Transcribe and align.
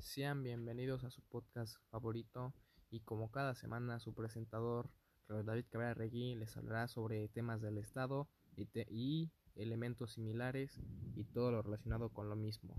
Sean 0.00 0.42
bienvenidos 0.42 1.04
a 1.04 1.10
su 1.10 1.22
podcast 1.22 1.76
favorito 1.90 2.52
y 2.90 3.00
como 3.00 3.30
cada 3.30 3.54
semana 3.54 3.98
su 3.98 4.12
presentador 4.12 4.90
David 5.28 5.64
Cabrera 5.70 5.94
Regui 5.94 6.34
les 6.34 6.54
hablará 6.58 6.88
sobre 6.88 7.28
temas 7.28 7.62
del 7.62 7.78
Estado 7.78 8.28
y, 8.54 8.68
y 8.90 9.32
elementos 9.54 10.12
similares 10.12 10.78
y 11.14 11.24
todo 11.24 11.50
lo 11.50 11.62
relacionado 11.62 12.10
con 12.10 12.28
lo 12.28 12.36
mismo. 12.36 12.74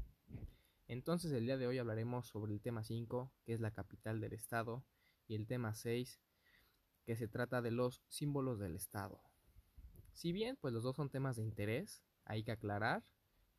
Entonces 0.88 1.32
el 1.32 1.48
día 1.48 1.58
de 1.58 1.66
hoy 1.66 1.80
hablaremos 1.80 2.28
sobre 2.28 2.54
el 2.54 2.62
tema 2.62 2.84
5, 2.84 3.32
que 3.44 3.54
es 3.54 3.60
la 3.60 3.72
capital 3.72 4.22
del 4.22 4.34
Estado, 4.34 4.86
y 5.28 5.34
el 5.34 5.48
tema 5.48 5.74
6, 5.74 6.22
que 7.06 7.16
se 7.16 7.28
trata 7.28 7.64
de 7.64 7.72
los 7.72 8.04
símbolos 8.08 8.60
del 8.60 8.76
Estado. 8.76 9.27
Si 10.18 10.32
bien 10.32 10.58
pues 10.60 10.74
los 10.74 10.82
dos 10.82 10.96
son 10.96 11.12
temas 11.12 11.36
de 11.36 11.44
interés, 11.44 12.02
hay 12.26 12.44
que 12.44 12.52
aclarar, 12.52 13.04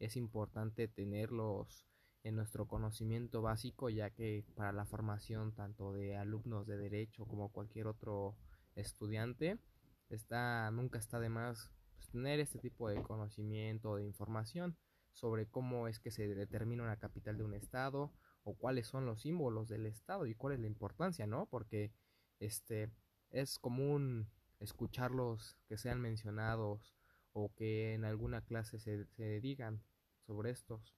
es 0.00 0.16
importante 0.16 0.88
tenerlos 0.88 1.86
en 2.24 2.34
nuestro 2.34 2.66
conocimiento 2.66 3.42
básico, 3.42 3.90
ya 3.90 4.10
que 4.10 4.44
para 4.56 4.72
la 4.72 4.84
formación 4.84 5.54
tanto 5.54 5.92
de 5.92 6.16
alumnos 6.16 6.66
de 6.66 6.76
derecho 6.76 7.26
como 7.26 7.52
cualquier 7.52 7.86
otro 7.86 8.34
estudiante, 8.74 9.60
está, 10.08 10.68
nunca 10.72 10.98
está 10.98 11.20
de 11.20 11.28
más 11.28 11.70
pues, 11.94 12.08
tener 12.08 12.40
este 12.40 12.58
tipo 12.58 12.88
de 12.88 13.04
conocimiento, 13.04 13.94
de 13.94 14.04
información 14.04 14.76
sobre 15.12 15.46
cómo 15.46 15.86
es 15.86 16.00
que 16.00 16.10
se 16.10 16.26
determina 16.26 16.82
una 16.82 16.98
capital 16.98 17.38
de 17.38 17.44
un 17.44 17.54
estado 17.54 18.12
o 18.42 18.56
cuáles 18.56 18.88
son 18.88 19.06
los 19.06 19.22
símbolos 19.22 19.68
del 19.68 19.86
estado 19.86 20.26
y 20.26 20.34
cuál 20.34 20.54
es 20.54 20.60
la 20.60 20.66
importancia, 20.66 21.24
¿no? 21.24 21.46
Porque 21.46 21.92
este 22.40 22.90
es 23.30 23.60
común 23.60 24.28
escucharlos 24.60 25.56
que 25.68 25.78
sean 25.78 26.00
mencionados 26.00 26.94
o 27.32 27.52
que 27.54 27.94
en 27.94 28.04
alguna 28.04 28.40
clase 28.40 28.78
se, 28.78 29.06
se 29.06 29.40
digan 29.40 29.82
sobre 30.26 30.50
estos, 30.50 30.94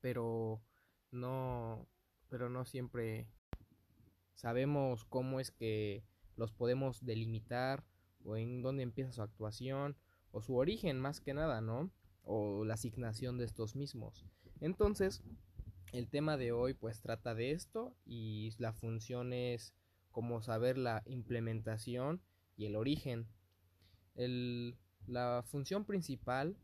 pero 0.00 0.62
no, 1.10 1.86
pero 2.28 2.48
no 2.48 2.64
siempre 2.64 3.28
sabemos 4.34 5.04
cómo 5.04 5.40
es 5.40 5.50
que 5.50 6.02
los 6.36 6.52
podemos 6.52 7.04
delimitar 7.04 7.84
o 8.24 8.36
en 8.36 8.62
dónde 8.62 8.82
empieza 8.82 9.12
su 9.12 9.22
actuación 9.22 9.96
o 10.32 10.40
su 10.40 10.56
origen 10.56 10.98
más 10.98 11.20
que 11.20 11.34
nada, 11.34 11.60
¿no? 11.60 11.90
O 12.22 12.64
la 12.64 12.74
asignación 12.74 13.38
de 13.38 13.44
estos 13.44 13.76
mismos. 13.76 14.24
Entonces, 14.60 15.22
el 15.92 16.08
tema 16.08 16.36
de 16.36 16.52
hoy 16.52 16.74
pues 16.74 17.00
trata 17.00 17.34
de 17.34 17.52
esto 17.52 17.94
y 18.06 18.54
la 18.58 18.72
función 18.72 19.32
es 19.32 19.74
como 20.10 20.42
saber 20.42 20.78
la 20.78 21.02
implementación 21.06 22.22
y 22.60 22.66
el 22.66 22.76
origen. 22.76 23.26
la 25.06 25.42
función 25.46 25.86
principal 25.86 26.58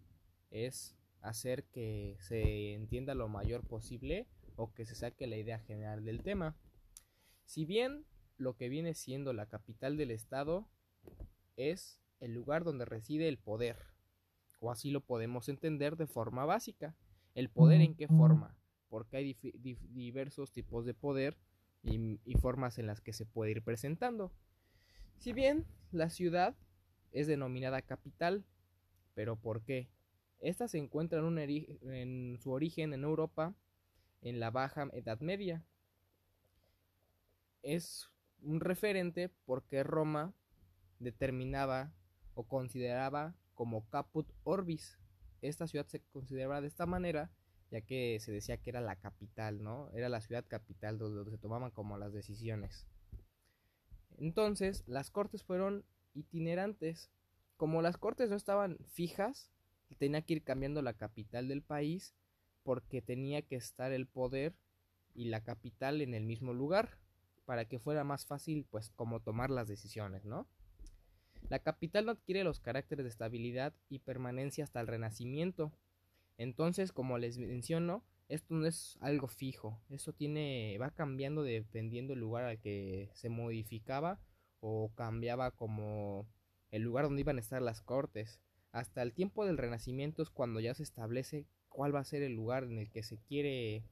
es 0.50 0.94
hacer 1.22 1.64
que 1.64 2.18
se 2.20 2.74
entienda 2.74 3.14
lo 3.14 3.28
mayor 3.28 3.66
posible 3.66 4.26
o 4.56 4.74
que 4.74 4.84
se 4.84 4.94
saque 4.94 5.26
la 5.26 5.38
idea 5.38 5.58
general 5.58 6.04
del 6.04 6.22
tema. 6.22 6.54
Si 7.46 7.64
bien 7.64 8.04
lo 8.36 8.56
que 8.56 8.68
viene 8.68 8.92
siendo 8.92 9.32
la 9.32 9.46
capital 9.46 9.96
del 9.96 10.10
estado 10.10 10.68
es 11.56 12.02
el 12.20 12.34
lugar 12.34 12.64
donde 12.64 12.84
reside 12.84 13.26
el 13.28 13.38
poder, 13.38 13.78
o 14.60 14.70
así 14.70 14.90
lo 14.90 15.00
podemos 15.00 15.48
entender 15.48 15.96
de 15.96 16.06
forma 16.06 16.44
básica. 16.44 16.94
¿El 17.34 17.48
poder 17.48 17.80
en 17.80 17.94
qué 17.94 18.06
forma? 18.06 18.54
Porque 18.90 19.16
hay 19.16 19.36
diversos 19.42 20.52
tipos 20.52 20.84
de 20.84 20.92
poder 20.92 21.38
y, 21.82 22.20
y 22.24 22.34
formas 22.34 22.78
en 22.78 22.86
las 22.86 23.00
que 23.00 23.14
se 23.14 23.24
puede 23.24 23.52
ir 23.52 23.62
presentando. 23.62 24.32
Si 25.18 25.32
bien 25.32 25.66
la 25.92 26.10
ciudad 26.10 26.54
es 27.12 27.26
denominada 27.26 27.82
capital, 27.82 28.44
pero 29.14 29.36
¿por 29.36 29.62
qué? 29.62 29.88
Esta 30.40 30.68
se 30.68 30.78
encuentra 30.78 31.18
en, 31.20 31.38
en, 31.38 32.38
su 32.40 32.50
origen 32.50 32.92
en 32.92 33.04
Europa 33.04 33.54
en 34.22 34.40
la 34.40 34.50
Baja 34.50 34.88
Edad 34.92 35.20
Media. 35.20 35.64
Es 37.62 38.10
un 38.42 38.60
referente 38.60 39.30
porque 39.46 39.82
Roma 39.82 40.34
determinaba 40.98 41.92
o 42.34 42.44
consideraba 42.44 43.34
como 43.54 43.88
Caput 43.88 44.30
Orbis. 44.44 44.98
Esta 45.40 45.66
ciudad 45.66 45.86
se 45.86 46.00
consideraba 46.12 46.60
de 46.60 46.68
esta 46.68 46.86
manera 46.86 47.30
ya 47.70 47.80
que 47.80 48.18
se 48.20 48.32
decía 48.32 48.56
que 48.58 48.70
era 48.70 48.80
la 48.80 48.96
capital, 48.96 49.62
¿no? 49.62 49.90
Era 49.92 50.08
la 50.08 50.20
ciudad 50.20 50.44
capital 50.46 50.98
donde, 50.98 51.30
se 51.30 51.38
tomaban 51.38 51.70
como 51.70 51.98
las 51.98 52.12
decisiones. 52.12 52.86
Entonces, 54.18 54.84
las 54.86 55.10
cortes 55.10 55.42
fueron 55.42 55.84
itinerantes. 56.14 57.10
Como 57.56 57.82
las 57.82 57.96
cortes 57.96 58.30
no 58.30 58.36
estaban 58.36 58.78
fijas, 58.92 59.50
tenía 59.98 60.22
que 60.22 60.34
ir 60.34 60.42
cambiando 60.42 60.82
la 60.82 60.94
capital 60.94 61.48
del 61.48 61.62
país 61.62 62.14
porque 62.62 63.02
tenía 63.02 63.42
que 63.42 63.56
estar 63.56 63.92
el 63.92 64.06
poder 64.06 64.54
y 65.14 65.26
la 65.26 65.42
capital 65.42 66.02
en 66.02 66.14
el 66.14 66.24
mismo 66.24 66.52
lugar 66.52 66.98
para 67.44 67.64
que 67.64 67.78
fuera 67.78 68.04
más 68.04 68.26
fácil 68.26 68.66
pues 68.70 68.90
como 68.90 69.20
tomar 69.20 69.50
las 69.50 69.68
decisiones, 69.68 70.24
¿no? 70.24 70.46
La 71.48 71.60
capital 71.60 72.06
no 72.06 72.12
adquiere 72.12 72.42
los 72.42 72.58
caracteres 72.58 73.04
de 73.04 73.10
estabilidad 73.10 73.72
y 73.88 74.00
permanencia 74.00 74.64
hasta 74.64 74.80
el 74.80 74.88
Renacimiento. 74.88 75.72
Entonces, 76.38 76.92
como 76.92 77.18
les 77.18 77.38
menciono, 77.38 78.02
esto 78.28 78.54
no 78.54 78.66
es 78.66 78.96
algo 79.00 79.28
fijo, 79.28 79.80
eso 79.88 80.12
tiene 80.12 80.76
va 80.80 80.90
cambiando 80.90 81.42
dependiendo 81.42 82.12
del 82.12 82.20
lugar 82.20 82.44
al 82.44 82.58
que 82.58 83.10
se 83.14 83.28
modificaba 83.28 84.20
o 84.60 84.90
cambiaba 84.94 85.52
como 85.52 86.26
el 86.70 86.82
lugar 86.82 87.04
donde 87.04 87.20
iban 87.20 87.36
a 87.36 87.40
estar 87.40 87.62
las 87.62 87.82
cortes. 87.82 88.40
Hasta 88.72 89.02
el 89.02 89.12
tiempo 89.12 89.46
del 89.46 89.58
Renacimiento 89.58 90.22
es 90.22 90.30
cuando 90.30 90.60
ya 90.60 90.74
se 90.74 90.82
establece 90.82 91.46
cuál 91.68 91.94
va 91.94 92.00
a 92.00 92.04
ser 92.04 92.22
el 92.22 92.34
lugar 92.34 92.64
en 92.64 92.78
el 92.78 92.90
que 92.90 93.02
se 93.02 93.18
quiere 93.18 93.84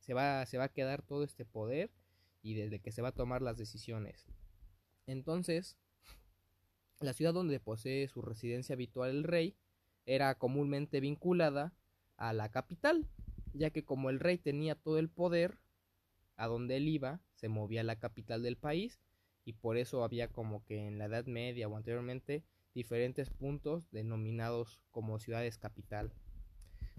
se 0.00 0.14
va 0.14 0.44
se 0.46 0.58
va 0.58 0.64
a 0.64 0.72
quedar 0.72 1.02
todo 1.02 1.24
este 1.24 1.44
poder 1.44 1.90
y 2.42 2.54
desde 2.54 2.80
que 2.80 2.92
se 2.92 3.02
va 3.02 3.08
a 3.08 3.14
tomar 3.14 3.42
las 3.42 3.56
decisiones. 3.56 4.26
Entonces, 5.06 5.78
la 7.00 7.12
ciudad 7.12 7.32
donde 7.32 7.60
posee 7.60 8.08
su 8.08 8.22
residencia 8.22 8.74
habitual 8.74 9.10
el 9.10 9.24
rey 9.24 9.56
era 10.04 10.34
comúnmente 10.36 11.00
vinculada 11.00 11.72
a 12.16 12.32
la 12.32 12.50
capital, 12.50 13.06
ya 13.54 13.70
que 13.70 13.84
como 13.84 14.10
el 14.10 14.20
rey 14.20 14.38
tenía 14.38 14.74
todo 14.74 14.98
el 14.98 15.08
poder, 15.08 15.58
a 16.36 16.46
donde 16.46 16.76
él 16.76 16.88
iba 16.88 17.20
se 17.34 17.48
movía 17.48 17.82
la 17.82 17.98
capital 17.98 18.42
del 18.42 18.56
país 18.56 19.00
y 19.44 19.54
por 19.54 19.76
eso 19.76 20.04
había 20.04 20.28
como 20.28 20.64
que 20.64 20.86
en 20.86 20.98
la 20.98 21.06
Edad 21.06 21.26
Media 21.26 21.68
o 21.68 21.76
anteriormente 21.76 22.44
diferentes 22.74 23.30
puntos 23.30 23.90
denominados 23.90 24.82
como 24.90 25.18
ciudades 25.18 25.58
capital. 25.58 26.12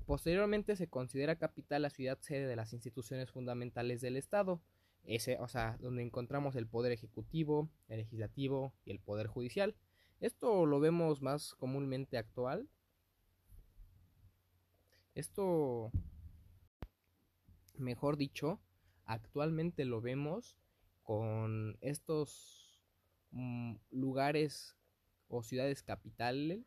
Posteriormente 0.05 0.75
se 0.75 0.87
considera 0.87 1.37
capital 1.37 1.83
la 1.83 1.89
ciudad 1.89 2.17
sede 2.21 2.47
de 2.47 2.55
las 2.55 2.73
instituciones 2.73 3.29
fundamentales 3.29 4.01
del 4.01 4.17
Estado, 4.17 4.61
ese, 5.03 5.37
o 5.39 5.47
sea, 5.47 5.77
donde 5.79 6.03
encontramos 6.03 6.55
el 6.55 6.67
poder 6.67 6.91
ejecutivo, 6.91 7.69
el 7.87 7.99
legislativo 7.99 8.73
y 8.85 8.91
el 8.91 8.99
poder 8.99 9.27
judicial. 9.27 9.75
Esto 10.19 10.65
lo 10.65 10.79
vemos 10.79 11.21
más 11.21 11.53
comúnmente 11.55 12.17
actual. 12.17 12.67
Esto, 15.15 15.91
mejor 17.79 18.17
dicho, 18.17 18.59
actualmente 19.05 19.85
lo 19.85 20.01
vemos 20.01 20.57
con 21.03 21.77
estos 21.81 22.81
mm, 23.31 23.75
lugares 23.91 24.75
o 25.27 25.43
ciudades 25.43 25.83
capitales 25.83 26.65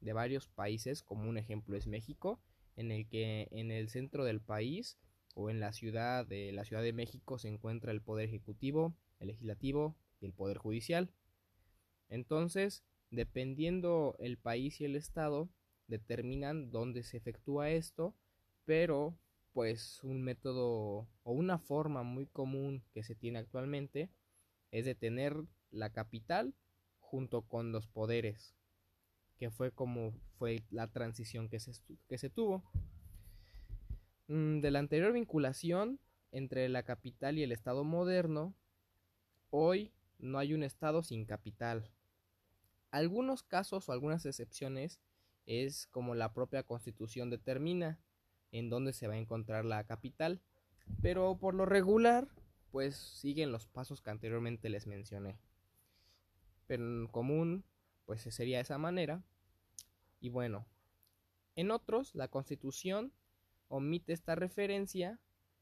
de 0.00 0.12
varios 0.12 0.48
países, 0.48 1.02
como 1.02 1.28
un 1.28 1.36
ejemplo 1.36 1.76
es 1.76 1.86
México, 1.86 2.40
en 2.76 2.92
el 2.92 3.08
que 3.08 3.48
en 3.50 3.70
el 3.70 3.88
centro 3.88 4.24
del 4.24 4.40
país 4.40 4.98
o 5.34 5.50
en 5.50 5.60
la 5.60 5.72
ciudad 5.72 6.26
de 6.26 6.52
la 6.52 6.64
Ciudad 6.64 6.82
de 6.82 6.92
México 6.92 7.38
se 7.38 7.48
encuentra 7.48 7.92
el 7.92 8.02
poder 8.02 8.28
ejecutivo, 8.28 8.94
el 9.18 9.28
legislativo 9.28 9.96
y 10.20 10.26
el 10.26 10.32
poder 10.32 10.58
judicial. 10.58 11.10
Entonces, 12.08 12.84
dependiendo 13.10 14.16
el 14.18 14.38
país 14.38 14.80
y 14.80 14.84
el 14.84 14.96
estado, 14.96 15.48
determinan 15.88 16.70
dónde 16.70 17.02
se 17.02 17.16
efectúa 17.16 17.70
esto, 17.70 18.14
pero 18.64 19.16
pues 19.52 20.00
un 20.02 20.22
método 20.22 21.08
o 21.22 21.32
una 21.32 21.58
forma 21.58 22.02
muy 22.02 22.26
común 22.26 22.82
que 22.92 23.02
se 23.02 23.14
tiene 23.14 23.38
actualmente 23.38 24.10
es 24.70 24.84
de 24.84 24.94
tener 24.94 25.36
la 25.70 25.90
capital 25.90 26.54
junto 26.98 27.42
con 27.42 27.72
los 27.72 27.86
poderes, 27.86 28.54
que 29.36 29.50
fue 29.50 29.70
como 29.70 30.14
fue 30.38 30.64
la 30.70 30.88
transición 30.88 31.48
que 31.48 31.60
se, 31.60 31.72
que 32.08 32.18
se 32.18 32.30
tuvo. 32.30 32.64
Mm, 34.28 34.60
de 34.60 34.70
la 34.70 34.78
anterior 34.78 35.12
vinculación 35.12 36.00
entre 36.30 36.68
la 36.68 36.84
capital 36.84 37.38
y 37.38 37.42
el 37.42 37.52
Estado 37.52 37.84
moderno, 37.84 38.54
hoy 39.50 39.92
no 40.18 40.38
hay 40.38 40.54
un 40.54 40.62
Estado 40.62 41.02
sin 41.02 41.26
capital. 41.26 41.90
Algunos 42.90 43.42
casos 43.42 43.88
o 43.88 43.92
algunas 43.92 44.24
excepciones 44.24 45.00
es 45.44 45.86
como 45.86 46.14
la 46.14 46.32
propia 46.32 46.62
constitución 46.62 47.28
determina 47.28 47.98
en 48.52 48.70
dónde 48.70 48.92
se 48.92 49.08
va 49.08 49.14
a 49.14 49.18
encontrar 49.18 49.64
la 49.64 49.84
capital, 49.84 50.40
pero 51.02 51.36
por 51.38 51.54
lo 51.54 51.66
regular 51.66 52.28
pues 52.70 52.96
siguen 52.96 53.52
los 53.52 53.66
pasos 53.66 54.00
que 54.00 54.10
anteriormente 54.10 54.68
les 54.70 54.86
mencioné. 54.86 55.38
Pero 56.66 56.84
en 56.84 57.08
común 57.08 57.64
pues 58.06 58.22
sería 58.22 58.60
esa 58.60 58.78
manera 58.78 59.24
Y 60.20 60.28
bueno, 60.28 60.66
en 61.56 61.70
otros 61.70 62.14
la 62.14 62.28
Constitución 62.28 63.12
omite 63.68 64.12
esta 64.12 64.34
referencia 64.34 65.18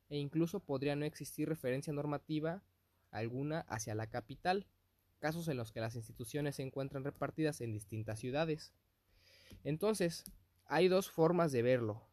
e 0.08 0.18
incluso 0.18 0.60
podría 0.60 0.96
no 0.96 1.04
existir 1.04 1.48
referencia 1.48 1.92
normativa 1.92 2.62
alguna 3.10 3.60
hacia 3.62 3.94
la 3.94 4.08
capital, 4.08 4.66
casos 5.18 5.48
en 5.48 5.56
los 5.56 5.72
que 5.72 5.80
las 5.80 5.96
instituciones 5.96 6.56
se 6.56 6.62
encuentran 6.62 7.04
repartidas 7.04 7.60
en 7.60 7.72
distintas 7.72 8.18
ciudades. 8.18 8.72
Entonces, 9.64 10.24
hay 10.66 10.88
dos 10.88 11.10
formas 11.10 11.52
de 11.52 11.62
verlo, 11.62 12.09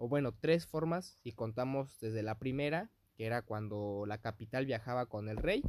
o 0.00 0.08
bueno, 0.08 0.32
tres 0.32 0.66
formas 0.66 1.18
si 1.22 1.30
contamos 1.30 2.00
desde 2.00 2.22
la 2.22 2.38
primera, 2.38 2.90
que 3.18 3.26
era 3.26 3.42
cuando 3.42 4.04
la 4.06 4.16
capital 4.16 4.64
viajaba 4.64 5.04
con 5.04 5.28
el 5.28 5.36
rey, 5.36 5.62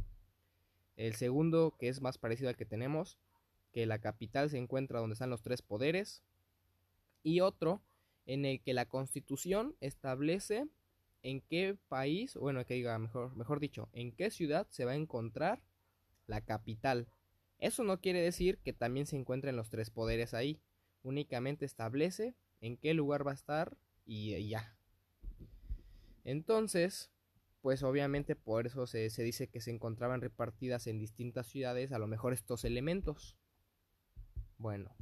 el 0.96 1.14
segundo, 1.16 1.76
que 1.78 1.88
es 1.88 2.00
más 2.00 2.16
parecido 2.16 2.48
al 2.48 2.56
que 2.56 2.64
tenemos, 2.64 3.18
que 3.72 3.84
la 3.84 3.98
capital 3.98 4.48
se 4.48 4.56
encuentra 4.56 5.00
donde 5.00 5.12
están 5.12 5.28
los 5.28 5.42
tres 5.42 5.60
poderes, 5.60 6.22
y 7.22 7.40
otro 7.40 7.82
en 8.24 8.46
el 8.46 8.62
que 8.62 8.72
la 8.72 8.86
constitución 8.86 9.76
establece 9.82 10.66
en 11.22 11.42
qué 11.42 11.76
país, 11.90 12.34
bueno, 12.34 12.64
que 12.64 12.72
diga 12.72 12.98
mejor, 12.98 13.36
mejor 13.36 13.60
dicho, 13.60 13.90
en 13.92 14.12
qué 14.12 14.30
ciudad 14.30 14.66
se 14.70 14.86
va 14.86 14.92
a 14.92 14.96
encontrar 14.96 15.60
la 16.26 16.40
capital. 16.40 17.06
Eso 17.58 17.84
no 17.84 18.00
quiere 18.00 18.22
decir 18.22 18.56
que 18.64 18.72
también 18.72 19.04
se 19.04 19.16
encuentren 19.16 19.56
los 19.56 19.68
tres 19.68 19.90
poderes 19.90 20.32
ahí, 20.32 20.58
únicamente 21.02 21.66
establece 21.66 22.34
en 22.62 22.78
qué 22.78 22.94
lugar 22.94 23.26
va 23.26 23.32
a 23.32 23.34
estar 23.34 23.76
y 24.04 24.48
ya. 24.48 24.76
Entonces, 26.24 27.10
pues 27.60 27.82
obviamente 27.82 28.36
por 28.36 28.66
eso 28.66 28.86
se, 28.86 29.10
se, 29.10 29.22
dice 29.22 29.48
que 29.48 29.60
se 29.60 29.70
encontraban 29.70 30.20
repartidas 30.20 30.86
en 30.86 30.98
distintas 30.98 31.46
ciudades 31.46 31.92
a 31.92 31.98
lo 31.98 32.06
mejor 32.06 32.32
estos 32.32 32.64
elementos. 32.64 33.36
Bueno, 34.58 34.94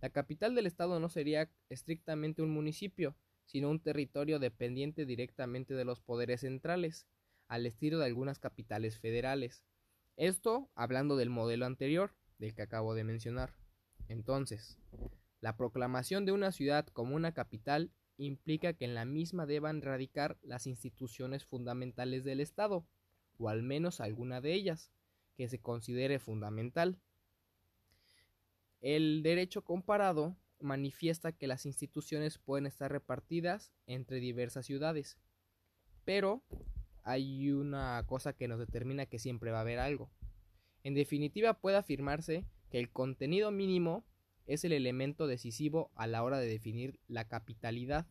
la 0.00 0.10
capital 0.10 0.54
del 0.54 0.66
estado 0.66 1.00
no 1.00 1.08
sería 1.08 1.50
estrictamente 1.68 2.42
un 2.42 2.50
municipio, 2.50 3.16
sino 3.46 3.70
un 3.70 3.80
territorio 3.80 4.38
dependiente 4.38 5.06
directamente 5.06 5.74
de 5.74 5.84
los 5.84 6.00
poderes 6.00 6.42
centrales, 6.42 7.06
al 7.48 7.66
estilo 7.66 7.98
de 7.98 8.06
algunas 8.06 8.38
capitales 8.38 8.98
federales. 9.00 9.64
Esto 10.16 10.70
hablando 10.74 11.16
del 11.16 11.30
modelo 11.30 11.66
anterior, 11.66 12.14
del 12.38 12.54
que 12.54 12.62
acabo 12.62 12.94
de 12.94 13.04
mencionar. 13.04 13.54
Entonces, 14.08 14.78
la 15.40 15.56
proclamación 15.56 16.26
de 16.26 16.32
una 16.32 16.52
ciudad 16.52 16.86
como 16.88 17.16
una 17.16 17.32
capital 17.32 17.90
implica 18.18 18.72
que 18.74 18.84
en 18.84 18.94
la 18.94 19.04
misma 19.04 19.46
deban 19.46 19.80
radicar 19.80 20.36
las 20.42 20.66
instituciones 20.66 21.46
fundamentales 21.46 22.24
del 22.24 22.40
Estado, 22.40 22.84
o 23.38 23.48
al 23.48 23.62
menos 23.62 24.00
alguna 24.00 24.40
de 24.40 24.52
ellas, 24.52 24.90
que 25.36 25.48
se 25.48 25.60
considere 25.60 26.18
fundamental. 26.18 26.98
El 28.80 29.22
derecho 29.22 29.62
comparado 29.62 30.36
manifiesta 30.60 31.32
que 31.32 31.46
las 31.46 31.64
instituciones 31.64 32.38
pueden 32.38 32.66
estar 32.66 32.90
repartidas 32.90 33.72
entre 33.86 34.18
diversas 34.18 34.66
ciudades, 34.66 35.16
pero 36.04 36.42
hay 37.04 37.52
una 37.52 38.04
cosa 38.06 38.32
que 38.32 38.48
nos 38.48 38.58
determina 38.58 39.06
que 39.06 39.18
siempre 39.18 39.52
va 39.52 39.58
a 39.58 39.62
haber 39.62 39.78
algo. 39.78 40.10
En 40.82 40.94
definitiva, 40.94 41.54
puede 41.54 41.76
afirmarse 41.76 42.44
que 42.70 42.78
el 42.78 42.90
contenido 42.90 43.50
mínimo 43.50 44.04
es 44.48 44.64
el 44.64 44.72
elemento 44.72 45.26
decisivo 45.26 45.92
a 45.94 46.06
la 46.06 46.24
hora 46.24 46.38
de 46.38 46.48
definir 46.48 46.98
la 47.06 47.28
capitalidad. 47.28 48.06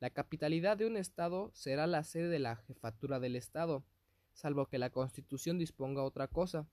La 0.00 0.10
capitalidad 0.10 0.76
de 0.76 0.86
un 0.86 0.96
Estado 0.96 1.50
será 1.54 1.86
la 1.86 2.02
sede 2.02 2.28
de 2.28 2.40
la 2.40 2.56
jefatura 2.56 3.20
del 3.20 3.36
Estado, 3.36 3.84
salvo 4.32 4.66
que 4.66 4.78
la 4.78 4.90
Constitución 4.90 5.58
disponga 5.58 6.02
otra 6.02 6.26
cosa. 6.26 6.68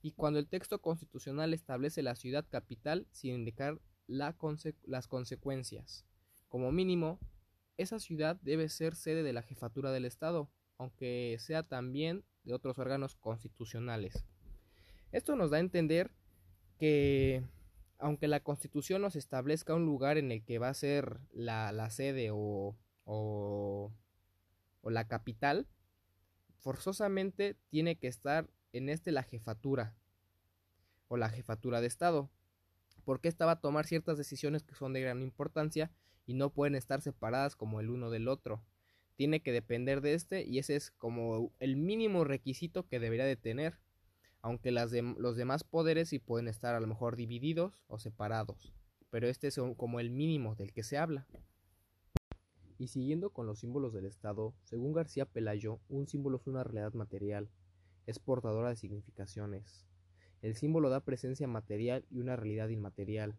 Y 0.00 0.12
cuando 0.12 0.38
el 0.38 0.48
texto 0.48 0.80
constitucional 0.80 1.52
establece 1.52 2.02
la 2.02 2.14
ciudad 2.14 2.46
capital 2.48 3.06
sin 3.10 3.34
indicar 3.34 3.78
las 4.06 5.06
consecuencias. 5.06 6.06
Como 6.48 6.72
mínimo, 6.72 7.18
esa 7.76 7.98
ciudad 7.98 8.36
debe 8.42 8.68
ser 8.68 8.94
sede 8.94 9.22
de 9.22 9.32
la 9.32 9.42
jefatura 9.42 9.92
del 9.92 10.06
Estado, 10.06 10.50
aunque 10.78 11.36
sea 11.40 11.62
también 11.62 12.24
de 12.44 12.54
otros 12.54 12.78
órganos 12.78 13.16
constitucionales. 13.16 14.24
Esto 15.12 15.36
nos 15.36 15.50
da 15.50 15.58
a 15.58 15.60
entender 15.60 16.10
que 16.78 17.44
aunque 17.98 18.28
la 18.28 18.40
constitución 18.40 19.02
nos 19.02 19.16
establezca 19.16 19.74
un 19.74 19.84
lugar 19.84 20.18
en 20.18 20.32
el 20.32 20.44
que 20.44 20.58
va 20.58 20.68
a 20.68 20.74
ser 20.74 21.20
la, 21.32 21.88
sede 21.90 22.30
o, 22.32 22.76
o, 23.04 23.92
o 24.82 24.90
la 24.90 25.08
capital, 25.08 25.66
forzosamente 26.58 27.56
tiene 27.70 27.96
que 27.96 28.08
estar 28.08 28.48
en 28.72 28.88
este 28.88 29.12
la 29.12 29.22
jefatura 29.22 29.94
o 31.08 31.16
la 31.16 31.28
jefatura 31.28 31.80
de 31.80 31.86
Estado, 31.86 32.30
porque 33.04 33.28
esta 33.28 33.46
va 33.46 33.52
a 33.52 33.60
tomar 33.60 33.86
ciertas 33.86 34.18
decisiones 34.18 34.62
que 34.62 34.74
son 34.74 34.92
de 34.92 35.00
gran 35.00 35.22
importancia 35.22 35.90
y 36.26 36.34
no 36.34 36.50
pueden 36.50 36.74
estar 36.74 37.00
separadas 37.02 37.54
como 37.56 37.80
el 37.80 37.90
uno 37.90 38.10
del 38.10 38.28
otro. 38.28 38.64
Tiene 39.16 39.40
que 39.40 39.52
depender 39.52 40.00
de 40.00 40.14
este 40.14 40.42
y 40.42 40.58
ese 40.58 40.74
es 40.74 40.90
como 40.90 41.52
el 41.60 41.76
mínimo 41.76 42.24
requisito 42.24 42.88
que 42.88 42.98
debería 42.98 43.26
de 43.26 43.36
tener 43.36 43.78
aunque 44.44 44.72
los 44.72 45.36
demás 45.36 45.64
poderes 45.64 46.10
sí 46.10 46.18
pueden 46.18 46.48
estar 46.48 46.74
a 46.74 46.80
lo 46.80 46.86
mejor 46.86 47.16
divididos 47.16 47.80
o 47.86 47.98
separados, 47.98 48.74
pero 49.08 49.26
este 49.26 49.46
es 49.46 49.58
como 49.78 50.00
el 50.00 50.10
mínimo 50.10 50.54
del 50.54 50.74
que 50.74 50.82
se 50.82 50.98
habla. 50.98 51.26
Y 52.76 52.88
siguiendo 52.88 53.30
con 53.30 53.46
los 53.46 53.60
símbolos 53.60 53.94
del 53.94 54.04
Estado, 54.04 54.54
según 54.64 54.92
García 54.92 55.24
Pelayo, 55.24 55.80
un 55.88 56.06
símbolo 56.06 56.36
es 56.36 56.46
una 56.46 56.62
realidad 56.62 56.92
material, 56.92 57.48
es 58.04 58.18
portadora 58.18 58.68
de 58.68 58.76
significaciones. 58.76 59.86
El 60.42 60.54
símbolo 60.56 60.90
da 60.90 61.00
presencia 61.00 61.48
material 61.48 62.04
y 62.10 62.20
una 62.20 62.36
realidad 62.36 62.68
inmaterial, 62.68 63.38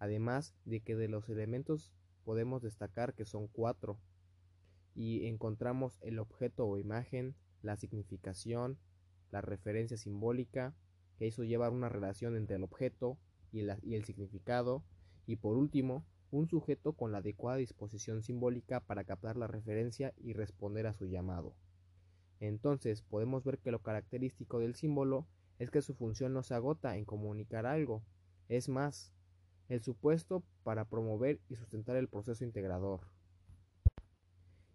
además 0.00 0.56
de 0.64 0.80
que 0.80 0.96
de 0.96 1.06
los 1.06 1.28
elementos 1.28 1.92
podemos 2.24 2.62
destacar 2.62 3.14
que 3.14 3.26
son 3.26 3.46
cuatro, 3.46 4.00
y 4.96 5.24
encontramos 5.28 6.00
el 6.02 6.18
objeto 6.18 6.66
o 6.66 6.78
imagen, 6.78 7.36
la 7.60 7.76
significación, 7.76 8.80
la 9.32 9.40
referencia 9.40 9.96
simbólica, 9.96 10.76
que 11.18 11.26
eso 11.26 11.42
lleva 11.42 11.70
una 11.70 11.88
relación 11.88 12.36
entre 12.36 12.56
el 12.56 12.62
objeto 12.62 13.18
y 13.50 13.60
el 13.60 14.04
significado, 14.04 14.84
y 15.26 15.36
por 15.36 15.56
último, 15.56 16.06
un 16.30 16.48
sujeto 16.48 16.94
con 16.94 17.12
la 17.12 17.18
adecuada 17.18 17.58
disposición 17.58 18.22
simbólica 18.22 18.80
para 18.80 19.04
captar 19.04 19.36
la 19.36 19.46
referencia 19.46 20.14
y 20.16 20.32
responder 20.32 20.86
a 20.86 20.94
su 20.94 21.06
llamado. 21.06 21.54
Entonces 22.40 23.02
podemos 23.02 23.44
ver 23.44 23.58
que 23.58 23.70
lo 23.70 23.82
característico 23.82 24.58
del 24.58 24.74
símbolo 24.74 25.26
es 25.58 25.70
que 25.70 25.82
su 25.82 25.94
función 25.94 26.32
no 26.32 26.42
se 26.42 26.54
agota 26.54 26.96
en 26.96 27.04
comunicar 27.04 27.66
algo, 27.66 28.02
es 28.48 28.68
más, 28.68 29.12
el 29.68 29.82
supuesto 29.82 30.42
para 30.64 30.86
promover 30.86 31.40
y 31.48 31.56
sustentar 31.56 31.96
el 31.96 32.08
proceso 32.08 32.44
integrador. 32.44 33.00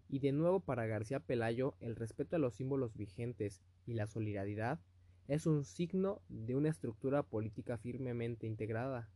Y 0.09 0.19
de 0.19 0.31
nuevo 0.31 0.59
para 0.59 0.85
García 0.85 1.19
Pelayo, 1.19 1.75
el 1.79 1.95
respeto 1.95 2.35
a 2.35 2.39
los 2.39 2.55
símbolos 2.55 2.95
vigentes 2.95 3.61
y 3.85 3.93
la 3.93 4.07
solidaridad 4.07 4.79
es 5.27 5.45
un 5.45 5.65
signo 5.65 6.21
de 6.29 6.55
una 6.55 6.69
estructura 6.69 7.23
política 7.23 7.77
firmemente 7.77 8.47
integrada. 8.47 9.09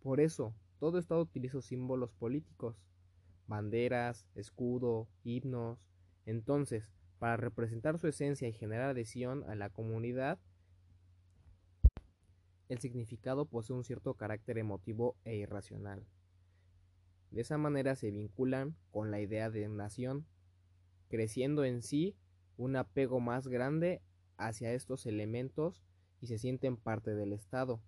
Por 0.00 0.20
eso, 0.20 0.54
todo 0.78 0.98
Estado 0.98 1.22
utiliza 1.22 1.62
símbolos 1.62 2.12
políticos, 2.12 2.76
banderas, 3.46 4.26
escudo, 4.34 5.08
himnos. 5.24 5.78
Entonces, 6.26 6.90
para 7.18 7.36
representar 7.36 7.98
su 7.98 8.06
esencia 8.06 8.48
y 8.48 8.52
generar 8.52 8.90
adhesión 8.90 9.44
a 9.44 9.54
la 9.54 9.70
comunidad, 9.70 10.38
el 12.68 12.78
significado 12.78 13.46
posee 13.46 13.74
un 13.74 13.84
cierto 13.84 14.14
carácter 14.14 14.58
emotivo 14.58 15.16
e 15.24 15.36
irracional. 15.36 16.06
De 17.30 17.42
esa 17.42 17.58
manera 17.58 17.94
se 17.94 18.10
vinculan 18.10 18.76
con 18.90 19.10
la 19.10 19.20
idea 19.20 19.50
de 19.50 19.68
nación, 19.68 20.26
creciendo 21.08 21.64
en 21.64 21.82
sí 21.82 22.16
un 22.56 22.76
apego 22.76 23.20
más 23.20 23.48
grande 23.48 24.02
hacia 24.36 24.72
estos 24.72 25.06
elementos 25.06 25.82
y 26.20 26.26
se 26.26 26.38
sienten 26.38 26.76
parte 26.76 27.14
del 27.14 27.32
Estado, 27.32 27.80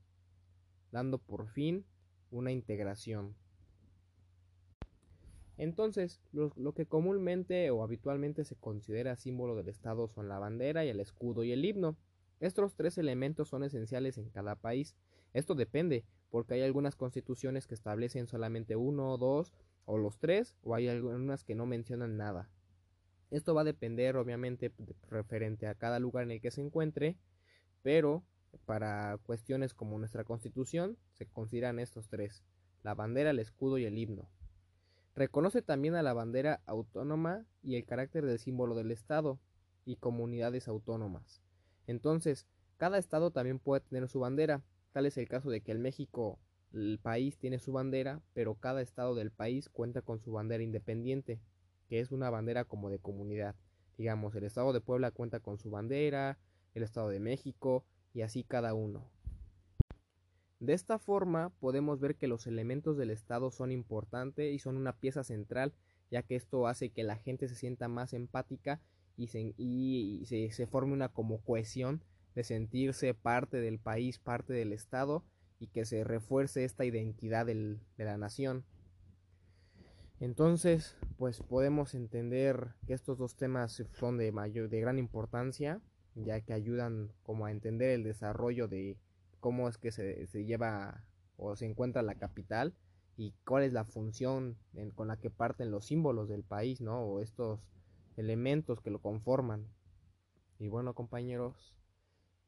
dando 0.91 1.19
por 1.19 1.49
fin 1.49 1.85
una 2.31 2.53
integración. 2.53 3.35
Entonces, 5.59 6.21
lo, 6.33 6.73
que 6.75 6.87
comúnmente 6.87 7.71
o 7.71 7.83
habitualmente 7.83 8.45
se 8.45 8.57
considera 8.57 9.17
símbolo 9.17 9.55
del 9.55 9.69
Estado 9.69 10.09
son 10.09 10.29
la 10.29 10.39
bandera 10.39 10.85
y 10.85 10.89
el 10.89 10.99
escudo 10.99 11.45
y 11.45 11.53
el 11.53 11.65
himno. 11.65 11.97
Estos 12.41 12.75
tres 12.75 12.99
elementos 12.99 13.49
son 13.49 13.63
esenciales 13.63 14.19
en 14.19 14.31
cada 14.31 14.57
país. 14.57 14.97
Esto 15.35 15.55
depende, 15.55 16.05
porque 16.33 16.55
hay 16.55 16.62
algunas 16.62 16.97
constituciones 16.97 17.67
que 17.67 17.75
establecen 17.75 18.27
solamente 18.27 18.75
uno, 18.75 19.19
dos 19.19 19.53
o 19.85 19.99
los 19.99 20.19
tres, 20.19 20.57
o 20.62 20.75
hay 20.75 20.89
algunas 20.89 21.45
que 21.45 21.55
no 21.55 21.67
mencionan 21.67 22.17
nada. 22.17 22.49
Esto 23.31 23.55
va 23.55 23.61
a 23.61 23.65
depender 23.65 24.17
obviamente 24.17 24.73
referente 25.11 25.67
a 25.67 25.75
cada 25.75 25.99
lugar 25.99 26.25
en 26.25 26.31
el 26.31 26.41
que 26.41 26.51
se 26.51 26.62
encuentre, 26.62 27.19
pero 27.83 28.25
para 28.65 29.19
cuestiones 29.19 29.75
como 29.75 29.99
nuestra 29.99 30.25
constitución 30.25 30.97
se 31.12 31.27
consideran 31.27 31.79
estos 31.79 32.09
tres, 32.09 32.43
la 32.83 32.95
bandera, 32.95 33.31
el 33.31 33.39
escudo 33.39 33.77
y 33.77 33.85
el 33.85 33.99
himno. 33.99 34.31
Reconoce 35.15 35.61
también 35.61 35.97
a 35.97 36.03
la 36.03 36.15
bandera 36.15 36.62
autónoma 36.65 37.45
y 37.62 37.77
el 37.77 37.85
carácter 37.85 38.25
del 38.25 38.39
símbolo 38.39 38.75
del 38.75 38.91
Estado 38.91 39.39
y 39.85 39.97
comunidades 39.97 40.67
autónomas. 40.67 41.43
Entonces, 41.87 42.47
cada 42.79 42.97
estado 42.97 43.33
también 43.33 43.59
puede 43.59 43.83
tener 43.83 44.09
su 44.09 44.21
bandera, 44.21 44.62
Tal 44.93 45.07
es 45.07 45.17
el 45.17 45.29
caso 45.29 45.51
de 45.51 45.63
que 45.63 45.73
el 45.73 45.79
México 45.79 46.39
el 46.73 46.99
país 47.03 47.37
tiene 47.39 47.59
su 47.59 47.73
bandera, 47.73 48.23
pero 48.33 48.55
cada 48.55 48.81
estado 48.81 49.15
del 49.15 49.31
país 49.31 49.69
cuenta 49.69 50.03
con 50.03 50.21
su 50.21 50.33
bandera 50.33 50.63
independiente, 50.63 51.41
que 51.89 52.01
es 52.01 52.13
una 52.13 52.31
bandera 52.31 52.65
como 52.65 52.91
de 52.91 52.99
comunidad. 52.99 53.55
Digamos, 53.99 54.35
el 54.35 54.45
estado 54.45 54.73
de 54.73 54.81
Puebla 54.81 55.11
cuenta 55.11 55.41
con 55.41 55.59
su 55.59 55.71
bandera, 55.71 56.39
el 56.75 56.83
estado 56.83 57.09
de 57.09 57.21
México 57.21 57.85
y 58.15 58.23
así 58.23 58.45
cada 58.45 58.75
uno. 58.75 59.11
De 60.61 60.73
esta 60.75 60.99
forma 60.99 61.51
podemos 61.59 62.01
ver 62.01 62.17
que 62.17 62.29
los 62.29 62.47
elementos 62.47 62.97
del 62.97 63.11
estado 63.11 63.51
son 63.51 63.73
importantes 63.73 64.55
y 64.55 64.59
son 64.59 64.77
una 64.77 64.97
pieza 64.97 65.25
central, 65.25 65.75
ya 66.11 66.23
que 66.23 66.37
esto 66.37 66.67
hace 66.67 66.91
que 66.91 67.03
la 67.03 67.17
gente 67.17 67.49
se 67.49 67.57
sienta 67.57 67.89
más 67.89 68.13
empática 68.13 68.81
y 69.17 69.27
se, 69.27 69.55
y 69.57 70.25
se 70.25 70.67
forme 70.67 70.93
una 70.93 71.09
como 71.09 71.43
cohesión 71.43 72.03
de 72.35 72.45
sentirse 72.45 73.15
parte 73.15 73.59
del 73.59 73.79
país, 73.79 74.19
parte 74.19 74.53
del 74.53 74.73
estado 74.73 75.25
y 75.59 75.69
que 75.69 75.85
se 75.85 76.05
refuerce 76.05 76.65
esta 76.65 76.85
identidad 76.85 77.47
de 77.47 77.79
la 77.99 78.17
nación. 78.17 78.65
Entonces, 80.19 80.97
pues 81.19 81.43
podemos 81.43 81.95
entender 81.95 82.75
que 82.87 82.95
estos 82.95 83.19
dos 83.19 83.37
temas 83.37 83.83
son 83.93 84.19
de 84.19 84.31
mayor, 84.31 84.69
de 84.69 84.81
gran 84.81 84.99
importancia, 84.99 85.81
ya 86.15 86.41
que 86.41 86.53
ayudan 86.53 87.11
como 87.23 87.47
a 87.47 87.51
entender 87.51 87.91
el 87.91 88.05
desarrollo 88.05 88.69
de 88.69 88.97
cómo 89.41 89.69
es 89.69 89.79
que 89.79 89.91
se, 89.91 90.27
se 90.29 90.45
lleva 90.45 91.05
o 91.37 91.57
se 91.57 91.67
encuentra 91.67 92.03
la 92.03 92.15
capital 92.15 92.75
y 93.17 93.35
cuál 93.45 93.65
es 93.65 93.73
la 93.73 93.85
función 93.85 94.57
con 94.95 95.09
la 95.09 95.17
que 95.17 95.31
parten 95.31 95.71
los 95.71 95.87
símbolos 95.87 96.29
del 96.29 96.45
país, 96.45 96.81
¿no? 96.81 97.01
O 97.01 97.21
estos 97.21 97.61
elementos 98.17 98.81
que 98.81 98.91
lo 98.91 99.01
conforman. 99.01 99.67
Y 100.59 100.69
bueno, 100.69 100.95
compañeros, 100.95 101.75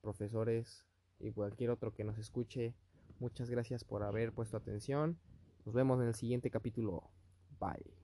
profesores 0.05 0.87
y 1.19 1.33
cualquier 1.33 1.71
otro 1.71 1.95
que 1.95 2.05
nos 2.05 2.19
escuche, 2.19 2.75
Muchas 3.21 3.49
gracias 3.49 3.85
por 3.85 4.03
haber 4.03 4.33
puesto 4.33 4.57
atención. 4.57 5.19
Nos 5.65 5.75
vemos 5.75 6.01
en 6.01 6.09
el 6.09 6.15
siguiente 6.15 6.51
capítulo. 6.51 7.11
Bye. 7.61 8.04